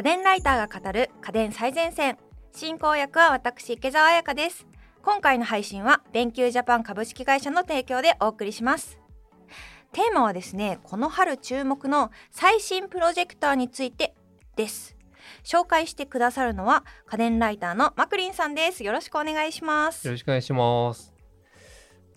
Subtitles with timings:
[0.00, 2.16] 家電ライターが語る家電最前線。
[2.52, 4.66] 進行役は私池澤彩香です。
[5.02, 8.98] 今回の配信は電球ジャパン株式会社の提供でお送りします。
[9.92, 14.14] テーマはですねこの春注目の最新プロジェクターについて
[14.56, 14.96] です。
[15.44, 18.82] 紹介してくださるのは家電ライターのマクリンさんです。
[18.82, 20.06] よろしくお願いします。
[20.06, 21.12] よろしくお願いします。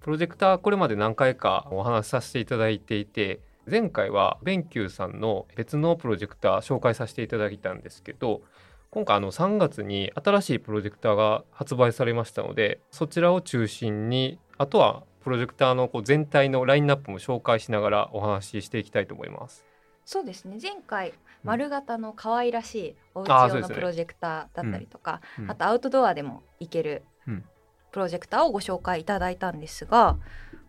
[0.01, 8.41] プロジェクターこれまで何回かお話しさせていただいていて前回はベンキューさんの別のプロジェクター紹介させていただいたんですけど
[8.89, 19.65] 今回あの3月に新しいプロジェクターが発売されましたのでそちらを中心にあとはプロジェクターのこう全体のラインナップも紹介しながらお話ししていきたいと思います。
[20.05, 20.57] そうですね。
[20.61, 25.49] 前回丸型の可愛らしいお家用のプロジェクターだったりとかうん。
[25.51, 27.45] あとアウトドアでもいけるうん。
[27.91, 30.17] プロジェクターをご紹介いただいたんですが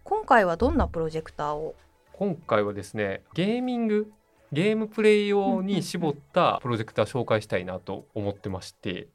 [0.05, 1.75] 今回はどんなプロジェクターを
[2.17, 4.13] 今回はですねゲーミング
[4.53, 9.09] ゲームプレイ用に絞ったプロジェクター紹介したいなと思ってまして。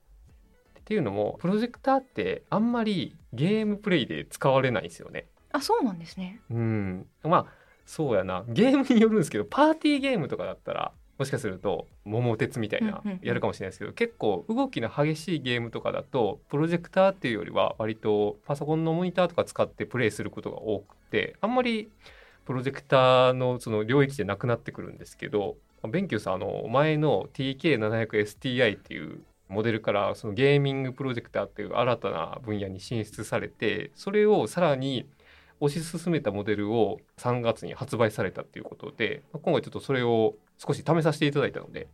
[0.79, 5.27] っていうのもプロジェクターってあんまりゲームプレイで使われないんですよね。
[5.51, 6.41] あそうなんですね。
[6.49, 7.05] うん。
[7.23, 7.45] まあ
[7.85, 8.43] そうやな。
[8.49, 21.89] ゲームによるんですけどパーティーゲームとかだったらもしかすると桃鉄みたいなやるかもしれないですけど、結構動きの激しいゲームとかだとプロジェクターっていうよりは割とパソコンのモニターとか使ってプレイすることが多くてあんまり
[22.49, 35.07] プロジェクターのその領域じゃなくなってくるんですけど BenQ さんあの前の TK700STI っていうモデルからそのゲーミングプロジェクターっていう新たな分野に進出されてそれをさらに
[35.61, 41.87] 推し進めたモデルを3月に発売されたっていうことでまあ今回ちょっとそれを少し試させていただいたので、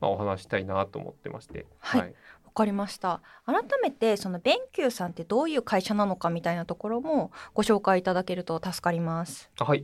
[0.00, 2.00] まあ、お話したいなと思ってまして、はい。
[2.00, 3.20] わかりました。
[3.44, 9.50] 改めてその BenQ さんってどういう会社なのかみたいなところもご紹介いただけると助かります。
[9.58, 9.82] はい、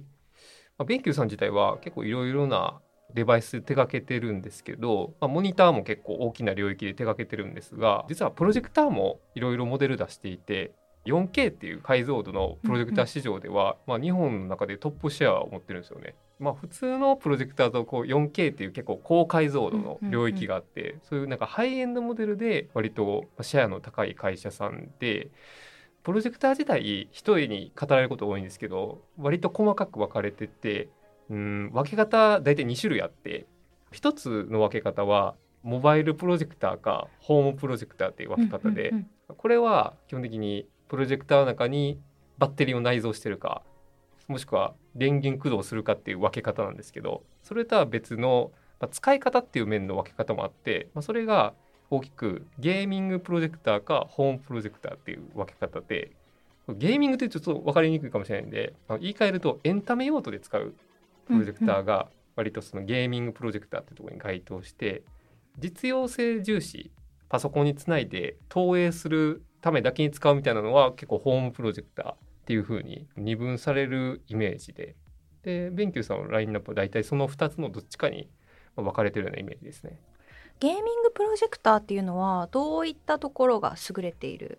[0.78, 2.80] まあ、ベンキューさん自体は結構いろいろな
[3.14, 10.72] デバイス手掛けてるんですけど、まあ、モニターも結構大きな領域で手掛けてるんですが実はプロジェクターもいろいろモデル出していて
[11.06, 16.14] 4K っていう解像度のプロジェクター市場では、まあ、日本の中でトップシェアを持ってるんですよね。
[16.40, 25.30] まあ、普通のプロジェクターとこう 4K っていう結構高解像度の領域があって、そういうなんかハイエンドモデルで割とシェアの高い会社さんで
[26.02, 30.88] プロジェクター自体一重に語られること多いんですけど割と細かく分かれてて
[31.28, 33.46] うん分け方大体2種類あって
[33.92, 38.94] 一つの分け方はモバイルプロジェクターかホームプロジェクターっていう分け方で、
[39.28, 42.00] これは基本的にプロジェクターの中に
[42.38, 43.62] バッテリーを内蔵してるか
[44.26, 51.52] もしくは電源駆動するかっていう分け方なんですけどそれとは別の、まあ使い方っていう面の分け方もあって、まあ、それが
[51.90, 56.12] 大きくゲーミングプロジェクターかホームプロジェクターっていう分け方で
[56.68, 60.74] ゲーミングってちょっと分かりにくいかもしれないんで言い換えるとエンタメ用途で使う
[61.26, 65.02] プロジェクターが割とそのゲーミングプロジェクターってところに該当して
[65.58, 66.90] 実用性重視
[67.28, 74.96] パソコンにつないで投影するためだけに使うみたいなのは結構ホームプロジェクターっていう風に二分されるイメージで
[75.44, 78.28] で BenQ さんのラインナップは大体その2つのどっちかに
[78.74, 80.00] まあ分かれてるようなイメージですね。
[80.58, 84.58] ゲーミングプロジェクターっていうのはどういったところが優れている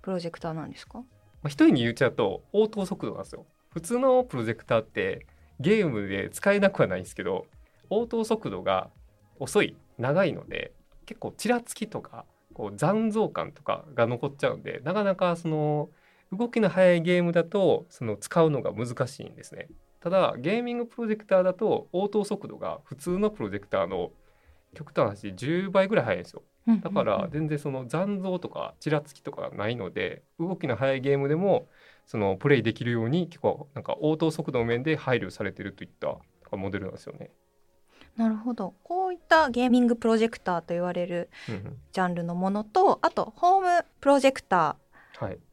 [0.00, 0.98] プロジェクターなんですか？
[0.98, 1.04] ま
[1.46, 3.46] あ、一人に言っちゃうと応答速度なんですよ。
[3.72, 5.26] 普通のプロジェクターって
[5.58, 7.46] ゲームで使えなくはないんですけど
[7.90, 8.90] 応答速度が
[9.40, 10.70] 遅い長いので
[11.04, 15.90] 結構ちらつきとかこう残像感とかが残っちゃうんでなかなかその
[16.36, 19.68] 動きの速いゲームだとその使うのが難しいんですね。
[20.00, 24.10] ただゲーミングプロジェクターだと応答速度が普通のプロジェクターの
[24.74, 26.42] 極端な話10倍ぐらい速いんですよ。
[26.82, 31.68] だから全然その残像とかちらつきとかないので動きの速いゲームでも
[32.06, 36.16] そのプレイできるように結構なんか応答速度の面で配慮されてるといった
[36.56, 37.30] モデルなんですよね。
[38.16, 41.30] なるほどこういったゲーミングプロジェクターと言われる
[41.92, 44.83] ジャンルのものとあとホームプロジェクタはい、ー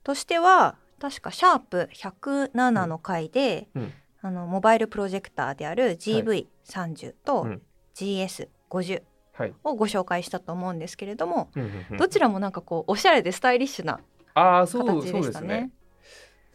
[0.03, 3.93] としては確かシャープ107の回で、うん。
[4.23, 7.61] あのモバイルプロジェクターである GV30 とうん。
[7.95, 9.01] GS50
[9.33, 9.53] はい。
[9.63, 11.49] をご紹介したと思うんですけれども、
[11.97, 13.99] どちらもなんかこうおしゃれでスタイリッシュな
[14.35, 15.47] 形でしたね。
[15.47, 15.71] ね。。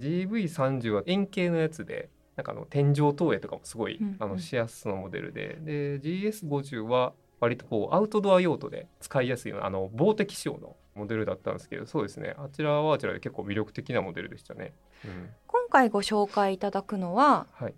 [0.00, 4.16] GV30 は円形のやつでなんかあの天井投影とかもすごい、うんうん。
[4.20, 5.58] あのしやすそうなモデルで。
[5.60, 12.34] で GS50 は割とこうアウトドア用途で使いやすいようなあの防滴仕様のモデルだったんですけどそうですね。
[12.38, 14.72] あちらはあちらで結構魅力的なモデルでしたね。
[15.04, 15.31] うん。
[15.46, 17.75] 今回ご紹介いただくのははい。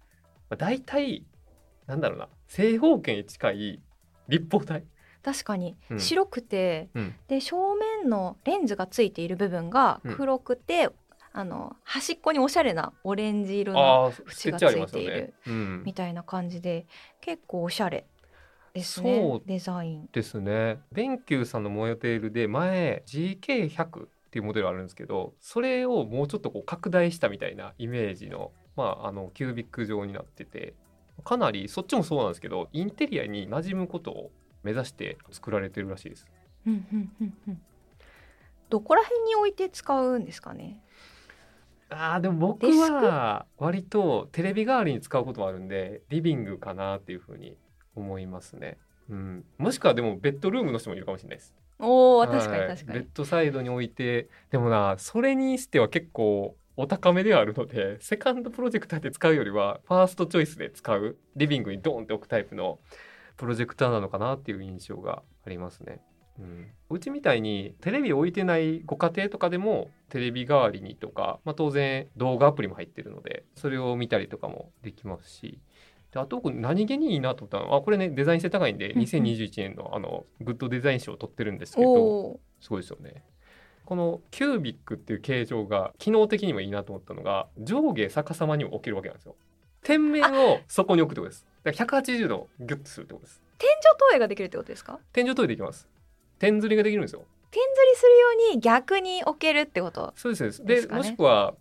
[0.48, 1.24] まあ、大体
[1.86, 3.80] なんだろうな正方形に近い
[4.28, 4.84] 立方体。
[5.22, 5.76] 確かに。
[5.90, 6.00] うん。
[6.00, 7.14] 白くて、うん。
[7.26, 10.16] で正面のレンズがついている部分がうん。
[10.16, 10.90] 黒くて、
[11.32, 14.12] あの端っこにおしゃれなオレンジ色の
[14.44, 15.32] 縁がついているね。
[15.46, 15.82] うん。
[15.84, 16.86] みたいな感じで
[17.20, 18.06] 結構おしゃれ
[18.78, 20.08] ですねそうデザイン。
[20.12, 20.80] ですね。
[20.92, 30.75] 電球さんのモデルで前 GK100 っていうモデルあるんですけどそれをもうちょっとこう拡大したみたいなイメージの,、まあ、あのキュービック状になってて
[31.25, 34.30] かなりそっちもそうなんですけどインテリアに馴染むことを
[34.62, 36.26] 目指して作られてるらしいです。
[36.66, 37.62] うんうんうんうん
[38.70, 40.78] どこら辺に置いて使うんですかね？
[41.88, 47.56] あーでも僕は割とテレビ代わりに使うこともあるんでリビングかなっていうふうに
[47.98, 48.78] 思いますね。
[49.10, 51.54] うん、もしくはでもベッドルームの人もいるかもしれないです。
[51.78, 52.98] おお確かにはい確かに。
[52.98, 62.78] ベッドサイドに置いてでもなそれにしては結構お高めではあるのでセカンドプロジェクターで使うよりはファーストチョイスで使うリビングにドーンって置くタイプの
[63.36, 66.00] プロジェクターなのかなっていう印象がありますね。
[66.38, 75.58] うん、うちみたいにテレビ置いてないご家庭とかでもテレビ代わりにとか、まあ、当然動画アプリも入ってるのでそれを見たりとかもできますし
[76.12, 83.25] であと僕何気にいいなと思ったのはあこれねデザイン性高いんでうんうん2021年のあのグッドデザイン賞を取ってるんですけどすごいですよね。
[83.84, 89.34] このキュービックっていう形状が機能的にもいいなと思ったのが上下逆さまにも置けるわけなんですよ。
[89.82, 91.46] 天面をそこに置くってことです。
[91.64, 93.43] だから180度ギュッとするってことです。
[93.56, 94.99] 天井投影ができるってことですか？
[95.12, 95.88] 天井トイレできます。
[96.38, 97.25] 天釣りができるんですよ。
[97.50, 100.12] 点釣りするように逆に置けるってこと。
[100.16, 100.88] そうですそうです。
[100.88, 101.54] でもしくは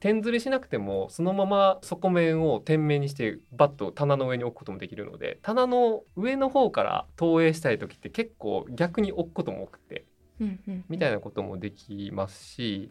[0.00, 10.04] 天釣りしなくてもそのまま底面を天面にしてバッと棚の上に置くこともできるので棚の上の方から投影したい時って結構逆に置くことも多くて
[10.40, 12.90] うんうんみたいなこともできますし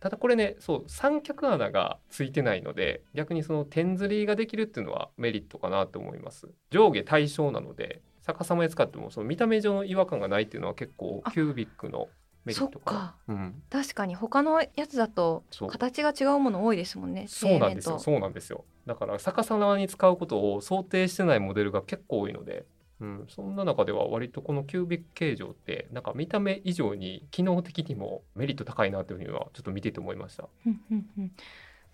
[0.00, 6.48] ただこれねそう三脚穴がついてないので逆にその点釣りができるっていうのはメリットかなと思います。
[6.70, 12.08] 上下対称なので逆さまで使ってもその見た目上の違和感がないっていうのは結構あキュービックの
[12.48, 13.16] メリットかなそっか。
[13.28, 17.26] うん、確かに他のやつだと形が違うもの多いですもんね。
[17.28, 17.98] そうなんですよ。
[17.98, 18.64] そうなんですよ。
[18.86, 22.64] だから逆さまに使うことを想定してないモデルが結構多いので
[23.00, 30.48] うん、そんな中では割とこのキュービック形状ってなんか見た目以上に機能的にもメリット高いなというふうにはちょっと見てて思いました。
[30.66, 31.32] うんうんうん。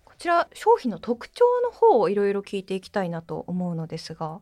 [0.03, 4.41] こちら商品の特徴の方をいろいろ聞いていきたいなと思うのですが。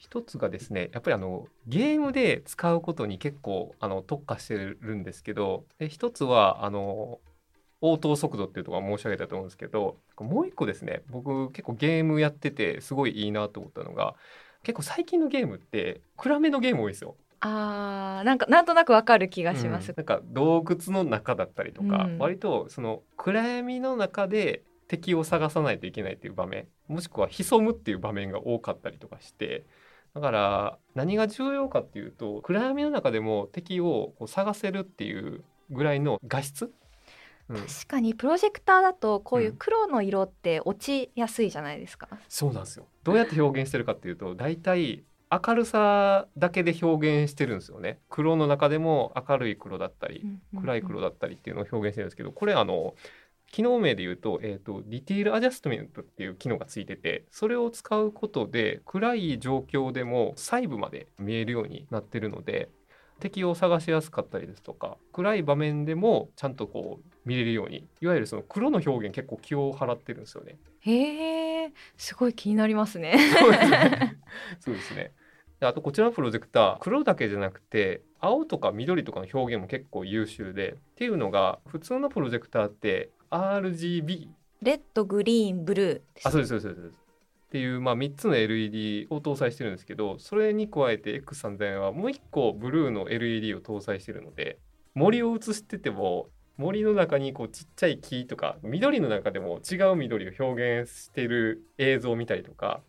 [0.00, 7.20] 一つがですねやっぱりあのゲームで使うことに結構あの特化してるんですけどで一つはあの
[7.82, 14.14] 応答速度っていうところは申し上げたと思うんですけどもう一個ですね僕結構ゲームやっててすごいいいなと思ったのが
[14.62, 17.16] 結構最近のゲームって暗めのゲーム多いですよ。
[17.40, 19.90] あーなんかなんとなくわかる気がします。
[19.90, 29.64] うんなんか洞窟の中だったりとか、うん割とその暗闇の中で敵を探さないといけないっていう場面もしくは潜むっていう場面が多かったりとかして
[30.14, 36.72] だから何が重要かっていうと暗闇の中でも敵をこう探せるっていうぐらいの画質、
[37.48, 39.56] うん、確かにプロジェクターだとこういううん。
[39.56, 42.08] 黒の色って落ちやすいじゃないですか。
[42.28, 42.86] そうなんですよ。
[43.04, 48.00] どうやって表現してるかっていうと 大体明るさだけで表現してるんですよね。
[48.08, 50.26] 黒の中でも明るい黒だったり
[50.60, 51.10] 暗い黒だ。
[51.10, 52.94] だったりっていうのを表現してるんですけどこれあの
[53.50, 62.68] 機能名で言うと,、えー、とディティールアジャストメントっていう機能がついててそれを使うことで暗い状況でも細部まで見えるようになってるので
[63.18, 70.56] 敵を探しやすかったりですとか暗い場面でもちゃんとこう見れるようにいわゆるその黒の表現結構気を払ってるんですよね。
[70.80, 73.18] へえ、すごい気になりますね。
[73.38, 74.18] そうですね。
[74.60, 75.12] そうですね。
[75.60, 84.26] であとこちらのプロジェクター黒だけじゃなくて青とか緑とかの表現も結構優秀でっていうのが普通のプロジェクターって RGB
[84.60, 86.26] レッド、グリーン、ブルーです。
[86.26, 94.58] あそうですそうですそうですっていう、まあ、3つの LED を搭載してるんですけどそれに加えて X3000 はもう1個ブルーの LED を搭載してるので
[94.94, 102.80] 森を映してても森の中にこうちっちゃい木とか緑の中でも違う緑を表現してる映像を見たりとか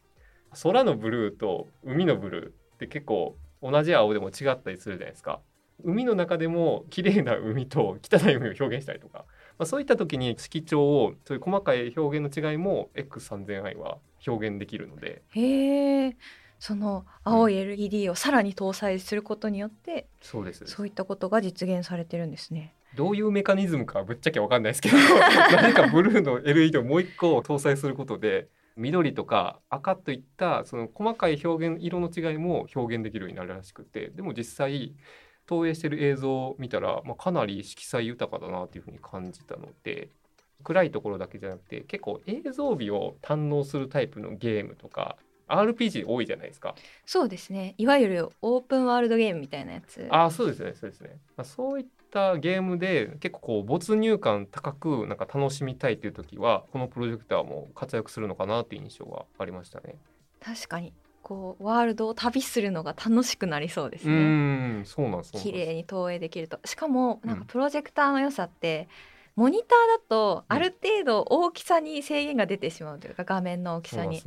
[0.64, 5.40] 空のブルーと海のブルーって結構同じ青でも違ったりするじゃないですか。
[5.84, 9.26] 海の中でも綺麗な海と汚い海を表現したりとか、
[9.62, 15.22] まあ、そういった時に色調をそういう細かい表現の違いも X3000i は表現できるので。
[15.30, 16.18] へえ。
[16.58, 20.66] その青い LED をさらに搭載することによって、そうです。
[20.66, 22.74] そういったことが実現されてるんですね。
[22.96, 24.98] どういうメカニズムかはぶっちゃけわかんないですけど
[25.62, 34.96] 何かブルーの LED をもう一個搭載することで緑とか赤といったその細かい表現色の違いも表現できるようになるらしくてでも実際
[35.46, 40.10] 投影してる映像を見たら、まあ、かなり色彩豊かだなというふうに感じたので
[40.64, 45.18] 暗いところだけじゃなくて結構映像美を堪能するタイプのゲームとか
[45.48, 46.76] RPG 多いじゃないですか。
[47.06, 59.96] そうですねいわゆるオープンワールドゲームみたいなやつあそうですねそうですね、まあ、そういったゲームで結構こう没入感高くなんか楽しみたいっていう時はこのプロジェクターも活躍するのかなっていう印象がありましたね。
[60.40, 64.18] 確かにこうワールドを旅するのが楽しくなりそうですうね。
[64.18, 65.32] うなんですそうなんです。
[65.34, 66.60] 綺麗に投影できると。
[66.66, 67.48] しかもなんかうん。
[67.48, 68.88] プロジェクターの良さって、
[69.36, 74.22] モニターだとある程度大きさに制限が出てしまうというか画面の大きさに。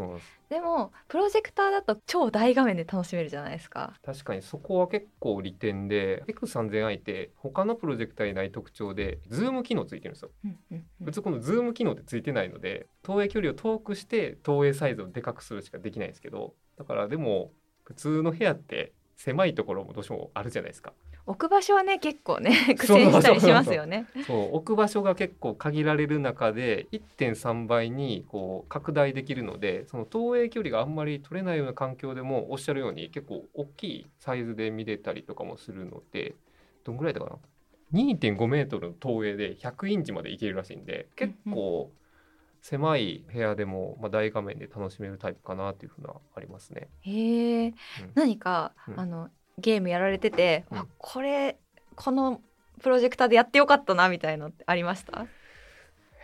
[0.49, 3.95] でもプロジェクターだと超大画面で楽しめるじゃないですか。
[4.05, 10.31] 確かにそこは結構利点で X3000i って他のプロジェクターにない特徴でズーム機能ついてるんですよ。
[10.45, 11.07] うんうんうん。
[11.07, 17.53] 普通このズーム機能ってついてないので投影距離を遠くして投影サイズをでかくするしかできないんですけどだからでも
[17.85, 20.93] 普通の部屋って狭いところもどうしてもあるじゃないですか。
[21.27, 24.07] 置く場所はね結構ね 苦戦したりしますよね。
[24.27, 36.35] そう置く場所が結構限られる中で1.3倍にこう拡大できるのでその投影距離があんまり取れないような環境でもおっしゃるように結構大きいサイズで見れたりとかもするので
[36.85, 37.37] どんぐらいだかな
[37.95, 41.91] ？2.5メートルの投影で100インチまでいけるらしいんで結構
[42.65, 46.89] 狭い部屋でも、まあ、大画面で楽しめるタイプかなっていうふうなありますね。
[47.03, 47.75] へえ、
[48.15, 48.99] 何か、うん。
[49.01, 49.29] あの
[49.59, 50.79] ゲームやられてて、うん。
[50.79, 51.59] あこれ
[51.95, 52.41] この
[52.81, 55.27] プロジェクターでやってよかったなみたいのってありました？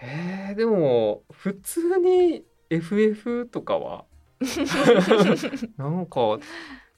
[0.00, 4.06] へえでも普通に FF とかは
[5.76, 6.38] なんか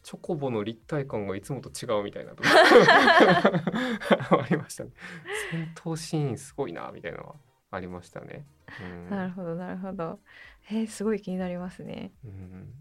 [0.05, 2.49] チョコボの立体感がいつもと違うみたいなとか
[4.41, 4.91] ありましたね。
[5.51, 7.35] 戦闘シーンすごいなみたいなのは
[7.73, 8.47] ありましたね。
[8.81, 9.11] うん。
[9.11, 10.21] なるほどなるほど。
[10.71, 12.13] えー、すごい気になりますね。
[12.25, 12.73] うん。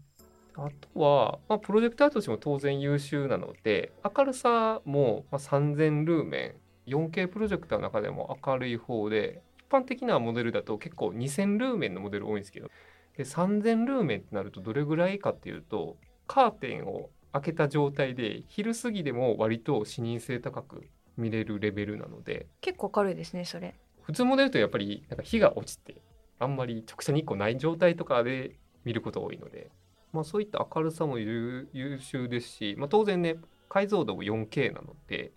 [0.54, 6.54] あとは、まあ、プロジェクターとしても当然優秀なので明るさも、まあ、3000ルーメ
[6.86, 12.68] ン 4K プロジェクターの中でも明るい方で一般的なモデルだと結構2000ルーメンのモデル多いんですけど
[13.16, 15.96] で3000ルーメンってなるとどれぐらいかっていうと
[16.26, 22.46] カーテンを開けた状態で昼過ぎでも割と視認性高く見れるレベルなので。
[22.60, 26.02] 結構明るいですねそれ普通モデルとやっぱりなんか日が落ちて
[26.38, 29.70] あんまり直射日光ない状態とかで見ること多いので、
[30.12, 33.36] まあ、そういった明るさも優優秀ですし、まあ、当然ね
[33.68, 35.32] 解像度も 4K なので、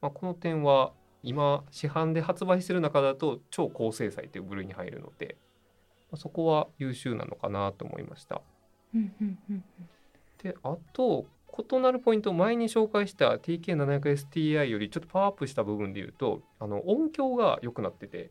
[0.00, 0.92] まあ、この点は
[1.22, 5.36] 今市販で発売してる中だと超高精細という部類に入るので、
[6.10, 8.40] まあ、そこは優秀なのかなと思いました。
[10.42, 18.30] であと異なるポイント前に紹介した TK700STI よりちょっとパワーアップした部分で言うとあの音響が良くなってて。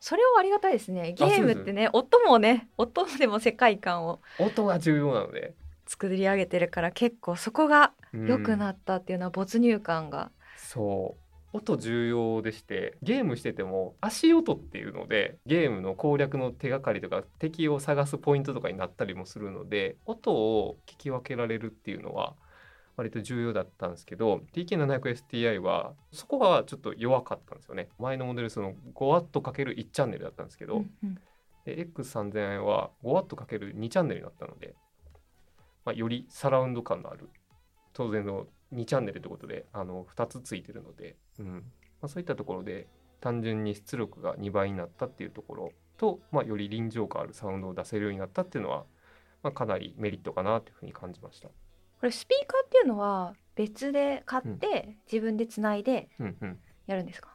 [0.00, 1.12] それはありがたいですね。
[1.12, 5.54] ゲームってね音もね音でも世界観を音が重要なので。
[5.86, 11.28] 作り上げてるから結構そこが良くうんなったっていうのは没入感が、そう。
[11.54, 22.34] 音重要でしてゲームしてても足音っていうのでゲームの攻略の手がかりとか敵を探すポイントとかになったりもするので音を聞き分けられるっていうのは
[22.98, 27.88] 割と重要だったんですけど TK700STI はそこがちょっと弱かったんですよね。
[28.00, 31.14] 前のモデルその 5W×1 チャンネルだったんですけど、うんうん。
[31.64, 34.74] で X3000 は 5W×2 チャンネルになったので、
[35.84, 37.28] まあ、よりサラウンド感のある
[37.92, 41.46] 当然の2チャンネルということであの2つついてるので、うん。
[42.00, 42.88] まあ、そういったところで
[43.20, 48.86] 単純に出力が2倍になったっていうところと、まあ、より臨場感あるサウンドを出せるようになったっていうのは、
[49.44, 51.48] まあ、かなりメリットかなというふうに感じました。
[52.00, 56.58] これスピーカーっていうのは別で買って、自分でつないでうんうん。
[56.86, 57.28] やるんですか？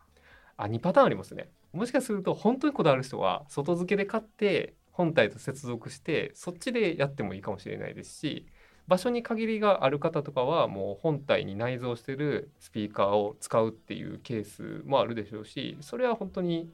[0.58, 1.50] あ2パターンありますね。
[1.74, 8.46] もしかすると本当にこだわる人は外付けで買って本体と接続してそっちでやってもいいかもしれないですし
[8.88, 16.70] 場所に限りがある方とかはもう本体に内蔵してるスピーカーを使うっていうケースもあるでしょうしそれは本当に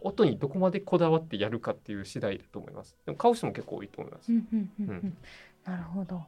[0.00, 2.94] 音にどこまでこだわってやるかっていう次第だと思います。
[3.06, 4.30] でも買う人も結構多いと思います。
[4.30, 4.94] うんうんうんうん。
[4.96, 5.16] うん。
[5.64, 6.22] なるほど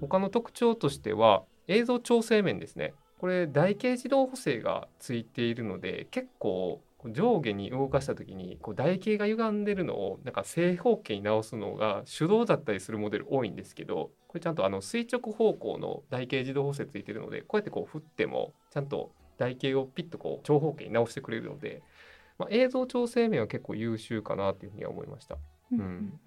[0.00, 21.82] 他の特徴としては映像調整面ですねこれ台形自動補正がついているので結構上下に動かした時にこう台形が歪んでるのをなんか正方形に直すのが手動だったりするモデル多いんですけどこれちゃんとあの垂直方向の台形自動補正ついてるのでこうやってこう振ってもちゃんと台形をピッとこう長方形に直してくれるので、
[22.38, 25.38] まあ、映像調整面は結構優秀かなというふうには思いました。
[25.72, 26.20] うん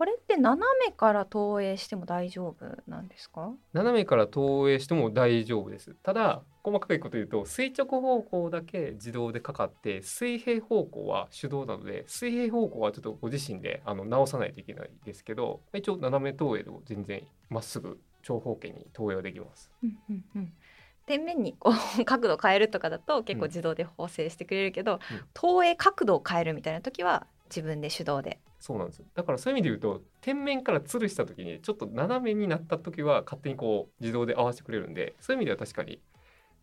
[0.00, 3.52] これって斜めから投影しても大丈夫なんですか？
[3.74, 5.94] 斜めから投影しても大丈夫です。
[6.02, 19.70] ただ細かいこと言うと垂直方向だけ自動でかかって水平方向は手動なので水平方向はちょっとご自身であの直さないといけないですけど一応斜め投影でも全然まっすぐ長方形に投影はできます。
[19.82, 20.52] うんうんうん。
[21.04, 25.00] 天面にこう角度変えるとかだと結構自動で補正してくれるけど、うん。
[25.34, 36.00] 投影角度を変えるみたいな時は自分で手動でそうなんですだからそういう意味で言うと天面から吊るした時にちょっと斜めになった時は勝手にこう自動で合わせてくれるんでそういう意味では確かに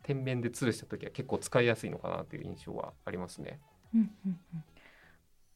[0.03, 3.59] 天面で吊るした時は結構使いやすいのかなという印象はありますね。
[3.93, 4.39] うんうん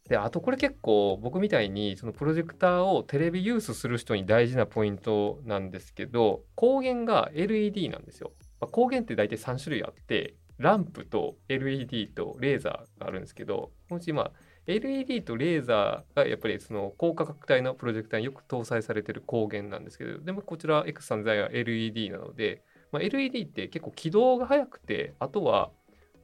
[0.09, 8.31] であとこれ結構僕みたいにそのプロジェクターをテレビユースする人に大事なポイントなんですけど光源が LED なんですよ。
[8.59, 14.31] まあ、光源って大体3種類あってランプと LED とレーザーがあるんですけどこのうちまあ
[14.67, 25.71] LED とレーザーがやっぱりその高価格帯のプロジェクターによく搭載されてる光源なんですけどでもこちら X3000 は LED なので、まあ、LED って結構起動が速くてあとは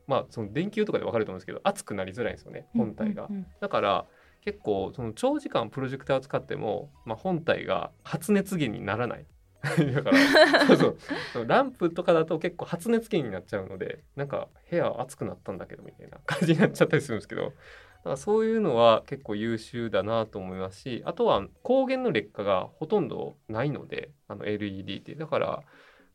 [0.05, 3.27] まあその電球とかで分かると思うんですけど熱くなりづらいんですよね本体が。
[3.59, 4.05] だから
[4.41, 9.25] 結構その長時間プロジェクターを使っても、まあ、本体が発熱源にならない。
[9.67, 10.97] だからそうそう。
[11.33, 17.51] そうランプとかだと結構発熱源になっちゃうのでなんか部屋熱くなったんだけどみたいな感じになっちゃったりするんですけど
[17.97, 25.63] だからそういうのは結構優秀だなと思いますしあとは光源の劣化がほとんどないのであの LED ってだから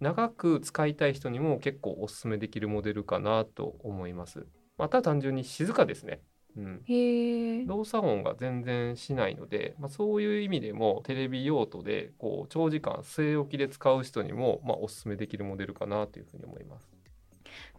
[0.01, 4.47] 長く使いたい人にも結構おすすめできるモデルかなと思います。
[4.77, 6.21] また単純に静かですね。
[6.55, 16.91] うん、動作音が全然しないので、まあ、そういう意味でもテレビ用途でこう長時間据え置きで使う人にも、まあ、おすすめできるモデルかなというふうに思います。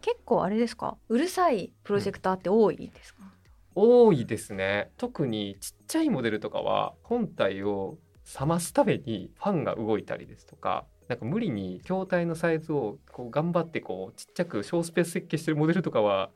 [0.00, 0.96] 結構あれですか？
[1.08, 3.20] うるさいプロジェクターって多いですか、
[3.74, 4.90] 多いですね。
[4.96, 7.98] 特にちっちゃいモデルとかは本体を
[8.38, 16.30] 冷ますためにファンが動いたりですとかなんか無理に筐体のサイズをこう頑張ってこうちっちゃく小スペース設計してるモデルとかは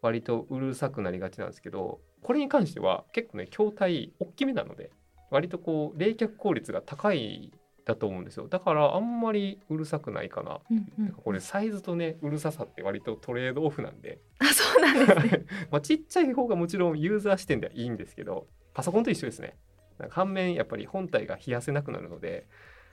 [0.00, 4.90] 割とうるさくなりがちなんですけどこれに関しては結構ね筐体大きめなので
[5.30, 7.52] 割とこう冷却効率が高い
[7.84, 8.48] だと思うんですよ。
[8.48, 10.60] だからあんまりうるさくないかな。
[10.70, 11.04] うんうん。
[11.04, 14.20] なんかこれサイズとねうるささって割とトレードオフなんで。
[14.38, 15.46] あそうなんですね。
[15.70, 19.58] まあちっちゃい方がもちろんユーザー視点ではいいんですけどパソコンと一緒ですね。
[19.98, 22.48] なんか反面やっぱり本体が冷やせなくなるので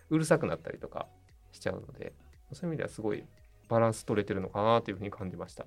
[0.09, 1.07] うるさくなったりとか
[1.51, 2.13] しちゃうので
[2.51, 3.23] そういう意味ではすごい
[3.69, 5.65] バランス取れてるのかなというふうに感じました。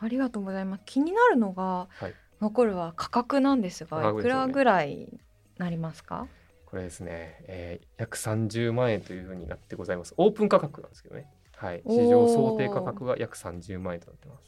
[0.00, 0.82] ありがとうございます。
[0.86, 2.14] 気になるのがはい。
[2.40, 5.08] 残るは価格なんですが、いくらぐらい
[5.56, 6.28] なりますか？
[6.68, 10.12] これですね、えー約30万円というふうになってございます。
[10.18, 11.26] オープン価格なんですけどね。
[11.56, 11.82] はい。
[11.88, 14.44] 市場想定価格が約30万円となってます。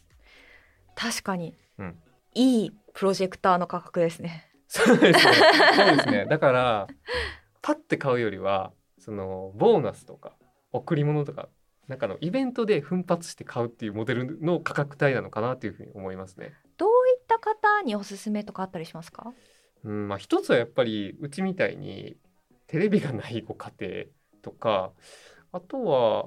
[0.95, 1.97] 確かに、うん。
[2.35, 4.51] いいプロジェクターの価格ですね。
[4.69, 5.33] そうですね。
[5.75, 6.27] そうですね。
[6.27, 6.87] だから
[7.63, 10.35] パッて買うよりはそのボーナスとか
[10.73, 11.49] 贈り物とか
[11.89, 16.53] なんかのイベントで奮発して買うっていうモデルの価格帯なのかなというふうに思いますね。
[16.77, 19.33] どういった方におすすめとかあったりしますか？
[19.85, 22.17] うん、まあ一つはやっぱりうちみたいに
[22.67, 24.05] テレビがないご家庭
[24.43, 24.93] とか
[25.53, 26.25] あとは、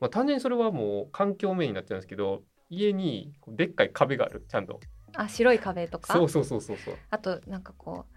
[0.00, 4.80] まあ、単純にそれはもう環境面になっちゃうんですけど家にでっかい壁があるちゃんと。
[5.16, 6.12] あ白い壁とか？
[6.12, 6.94] そうそうそうそうそう。
[7.10, 8.16] あとなんかこう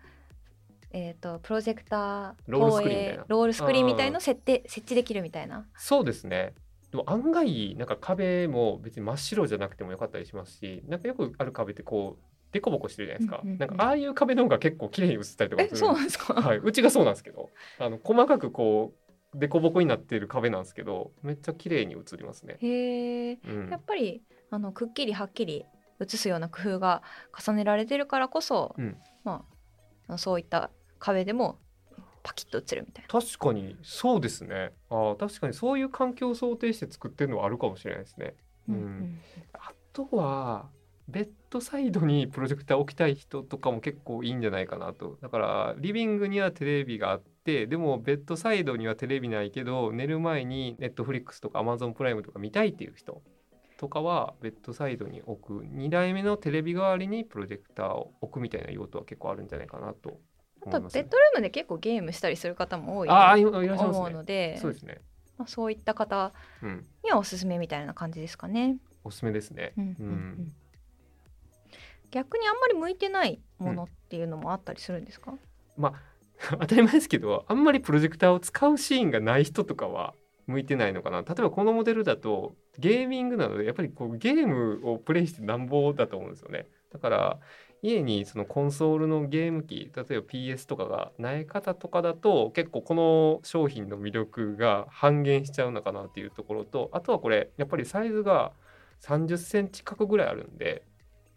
[0.92, 3.26] えっ、とプロジェクターロールスクリーンみたいな。
[3.28, 5.66] ロールスクリーンみたいの設定設置できるみたいな。
[5.76, 6.54] そうですね。
[6.92, 12.24] でも案外なんか壁も別に真っ白じゃなくてもよかったりしますしなんかよくある壁ってこう
[12.54, 13.60] デコボコしてるじゃないですか、うんうんうん。
[13.60, 15.78] なんかああいう壁の方が結構綺麗に映ったりとかえする。
[15.78, 17.50] そうなんですか、はい、うちがそうなんですけど。
[17.80, 18.94] あの細かくこ
[19.36, 22.58] うデコボコになっている壁なんですけどめっちゃ綺麗に映りますね。
[22.62, 23.40] へえ。
[23.46, 23.70] うん。
[23.70, 25.66] やっぱりあのくっきりはっきり
[26.00, 27.02] 映すような工夫が
[27.38, 28.96] 重ねられてるからこそ、うん。
[29.24, 29.44] ま
[30.08, 31.58] あそういった壁でも
[32.22, 33.20] パキッと映るみたいな。
[33.20, 34.72] 確かにそうですね。
[34.90, 38.36] あー確かにそういう環境を想定して作ってるのはあるかもしれないですね。
[38.70, 39.20] うん。
[39.54, 40.70] あとは
[41.08, 53.22] ベッドサイドにプロジェクター置きたい人とかも結構いいんじゃないかなとだからリビングにはテレビがあってでもベッドサイドにはテレビないけど寝る前にネットフリックスとかアマゾンプライムとか見たいっていう人
[53.78, 60.20] とかはベッドサイドに置く2台目のテレビ代わりにプロジェクターを置くみたいな用途は結構あるんじゃないかなと
[60.62, 61.04] あと思います、ね。
[61.04, 64.10] ベッドルームで結構ゲームしたりする方も多いと思う。
[64.10, 65.02] のでそうですね。
[65.38, 68.78] まあ、そういった方うん、にはおすすめみたいな感じですかね。
[69.04, 69.74] おすすめですね。
[69.78, 70.54] うんうんうん
[72.14, 75.34] 逆にあんまり向いてないものっていうのもあったりするんですか、
[75.76, 76.14] まあ
[76.60, 80.14] 当たり前ですけどあんまりプロジェクターを使うシーンがない人とかは
[80.46, 81.22] 向いてないのかな。
[81.22, 86.68] 例えばこのモデルだとゲーミングなのでやっぱりこうゲームをプレイしてなんぼだと思うんですよね。
[86.92, 87.40] だから
[87.82, 98.52] 家にそのコンソールのゲーム機例えば PS とかがない方とかだと結構この商品の魅力が半減しちゃうのかなっていうところとあとはこれやっぱりサイズが
[99.02, 100.84] 30センチ角ぐらいあるんで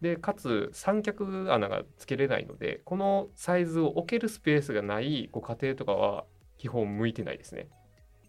[0.01, 6.25] でかつ三脚穴がつけれないのでこのサイズを置けるスペースがないご家庭とかは
[6.59, 7.69] 基本向いてないですね。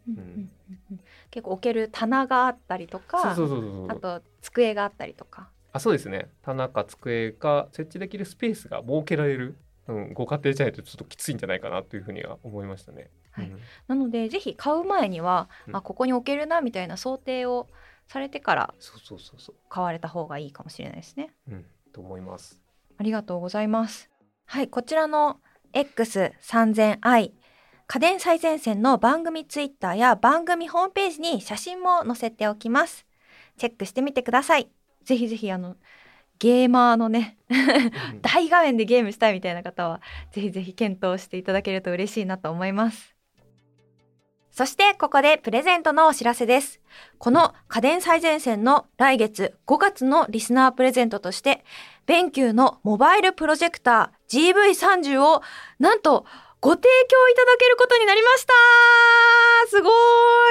[0.08, 0.50] うん
[1.32, 5.50] 結構置ける棚があったりとかあと机があったりとか。
[5.74, 6.30] あそうですね。
[6.42, 13.12] 棚か机か設置できるスペースが設けられる、うん、ご家庭じゃないとちょっときついんじゃないかなというふうには思いましたね。
[13.32, 13.50] はい。
[13.50, 13.60] うん。
[13.88, 15.76] なのでぜひ買う前には、うん。
[15.76, 17.68] あここに置けるなみたいな想定を
[18.08, 18.74] されてから
[19.70, 21.34] 買われた方がいいかもしれないですね。
[21.50, 22.62] う、うん、と思います。
[22.98, 24.10] ありがとうございます。
[24.46, 25.40] はい、こちらの
[25.74, 27.32] X3000i
[27.90, 33.06] 家電最前線の番組ツイッターや番組ホームページに写真も載せておきます。
[33.58, 34.70] チェックしてみてください。
[35.04, 35.78] ぜひぜひあの
[36.40, 37.56] ゲーマーのねう
[38.16, 43.17] ん 大画面でゲームしたいみたいな方はぜひぜひ検討していただけると嬉しいなと思います。
[44.58, 46.82] そしてここでプレゼントのお知らせです。
[47.20, 51.64] この家電最前線の来月5月のリスナープレゼントとして、
[52.08, 55.44] ベンキューのモバイルプロジェクター GV30 を
[55.78, 56.26] なんと
[56.60, 58.54] ご提供いただけることになりました
[59.68, 59.90] すご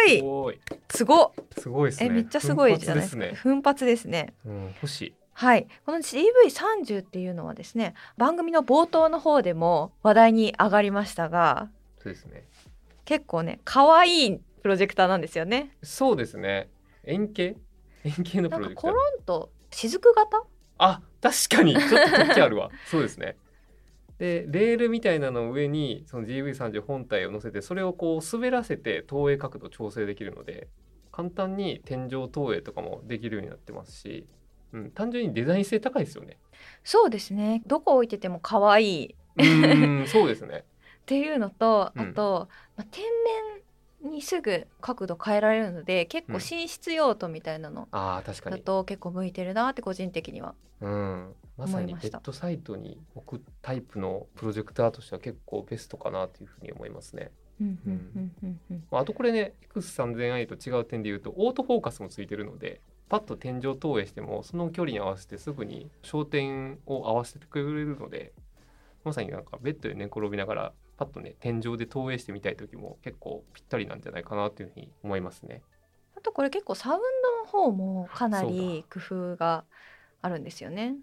[0.09, 2.07] ーいすごいすごっすごいですね。
[2.07, 3.25] え、めっちゃすごいじゃないですか。
[3.35, 4.35] 奮発ですね。
[4.45, 4.55] すね。
[4.55, 5.14] うん、欲しい。
[5.33, 5.66] はい。
[5.85, 12.45] この CV30 っていうのはですね、番組の冒頭の方でも話題に上がりましたが、そうですね。
[13.07, 15.71] 結構ね、可愛いプロジェクターなんですよね。
[15.83, 16.69] そうですね。
[17.05, 17.57] 円形？
[18.05, 18.90] 円形のプロジェクター。
[18.90, 20.42] コロンと雫型？
[20.79, 21.75] あ確かに。
[21.75, 22.71] ちょっと突起あるわ。
[22.90, 23.37] そうですね。
[24.19, 30.69] でレールみたいなの上にその GV30 本体を乗せてそれをこう滑らせて投影角度調整できるので
[31.12, 34.27] 簡単に天井投影とかもできるようになってますし、
[34.73, 36.38] うん、単純にデザイン性高いですよね。
[36.83, 37.62] そうですね。
[37.66, 39.07] どこ置いてても可愛い。
[39.12, 40.64] っうーんそうですね
[41.07, 42.11] ていうのと、うん。
[42.11, 43.05] あと、まあ、天
[44.03, 46.40] 面にすぐ角度変えられるので、結構うん。
[46.40, 48.57] 寝室用途みたいなのあー確かに。
[48.57, 50.55] だと結構向いてるなって個人的には。
[50.81, 51.35] うん。
[51.57, 57.31] まさにベッドサイトに置くタイプのプロジェクターとしては結構ベストかなというふうに思いますね。
[57.61, 58.85] うんうんうんうんうん。
[58.90, 68.33] まああとこれね X3000i と違う点で言うとオートフォーカスもついてるのでパッと天井投影してもその距離に合わせてすぐに焦点を合わせてくれるので
[69.05, 75.62] まさになんかベッドで寝転びながらパッとね天井で投影してみたい時も結構ぴったりなんじゃないかなというふうに思いますね。
[76.16, 77.00] あとこれ結構サウン
[77.44, 79.64] ドの方もかなり工夫が
[80.22, 80.96] あるんですよね。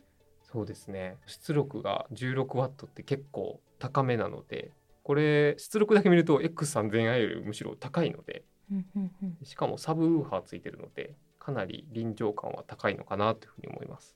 [0.51, 4.71] そうですね出力が 16W って結構高めなので
[5.03, 8.43] これ出力だけ見ると X3000i よりむしろ高いので
[9.43, 14.15] しかもサブウーファーついてるのでかなり臨場感は高いのかなというふうに思います。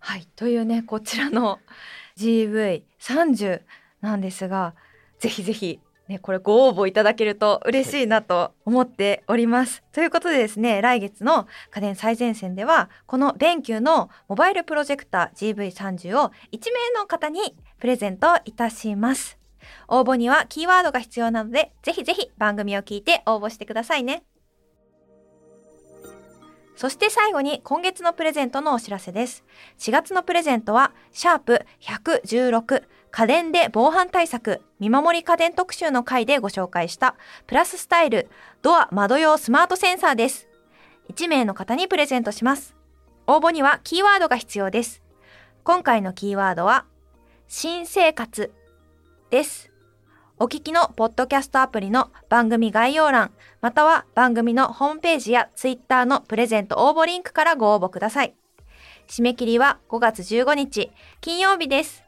[0.00, 1.58] はいというねこちらの
[2.16, 3.62] GV30
[4.00, 4.74] なんですが
[5.18, 9.82] ぜひぜひねこれご応募いただけると嬉しいなと思っております。
[9.92, 19.38] ということでですね来月の家電最前線ではこのベンキューのモバイルプロジェクター GV30 を1名の方にプレゼントいたします。
[19.86, 24.24] 応募にはキーワードが必要なのでぜひぜひ番組を聞いて応募してくださいね。
[26.78, 29.44] そして最後に今月のプレゼントのお知らせです。
[29.80, 37.16] 4月のプレゼントは、シャープ116家電で防犯対策見守り家電特集の回でご紹介した
[37.46, 38.28] プラススタイル
[38.62, 40.48] ドア窓用スマートセンサーです。
[41.12, 42.76] 1名の方にプレゼントします。
[43.26, 45.02] 応募にはキーワードが必要です。
[45.64, 46.86] 今回のキーワードは、
[47.46, 48.52] 新生活
[49.30, 49.70] です。
[50.38, 58.34] お聞きのポッドキャストアプリの番組概要欄、または番組のホームページやツイッターのプレゼント応募リンクからご応募ください。
[59.08, 60.90] 締め切りは5月15日
[61.20, 62.07] 金曜日です。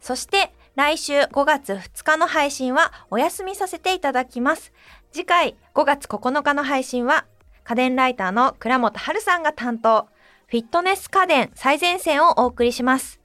[0.00, 4.72] そして来週5月2日の配信はお休みさせていただきます。
[5.12, 7.26] 次回5月9日の配信は
[7.64, 10.08] 家電ライターの倉本春さんが担当、
[10.46, 13.20] フィットネス家電最前線をお送りします。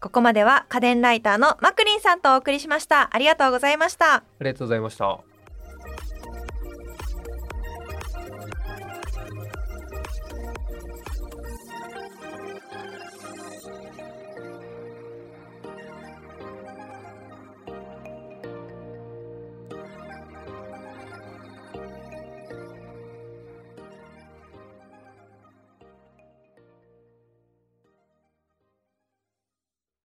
[0.00, 3.08] ここまでは家電ライターのマクリンさんとお送りしました。
[3.14, 4.14] ありがとうございました。
[4.16, 5.35] ありがとうございました。